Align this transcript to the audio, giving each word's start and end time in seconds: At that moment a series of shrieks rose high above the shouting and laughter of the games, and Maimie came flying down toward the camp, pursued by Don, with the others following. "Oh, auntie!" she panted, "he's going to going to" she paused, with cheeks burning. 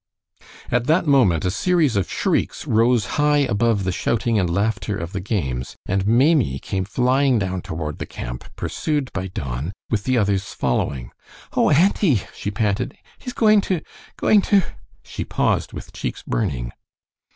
At 0.71 0.87
that 0.87 1.05
moment 1.05 1.45
a 1.45 1.51
series 1.51 1.95
of 1.95 2.09
shrieks 2.09 2.65
rose 2.65 3.05
high 3.21 3.37
above 3.45 3.83
the 3.83 3.91
shouting 3.91 4.39
and 4.39 4.49
laughter 4.49 4.97
of 4.97 5.11
the 5.13 5.19
games, 5.19 5.75
and 5.85 6.07
Maimie 6.07 6.57
came 6.57 6.85
flying 6.85 7.37
down 7.37 7.61
toward 7.61 7.99
the 7.99 8.07
camp, 8.07 8.45
pursued 8.55 9.13
by 9.13 9.27
Don, 9.27 9.73
with 9.91 10.05
the 10.05 10.17
others 10.17 10.55
following. 10.55 11.11
"Oh, 11.53 11.69
auntie!" 11.69 12.23
she 12.33 12.49
panted, 12.49 12.97
"he's 13.19 13.33
going 13.33 13.61
to 13.61 13.81
going 14.17 14.41
to" 14.49 14.63
she 15.03 15.23
paused, 15.23 15.71
with 15.71 15.93
cheeks 15.93 16.23
burning. 16.25 16.71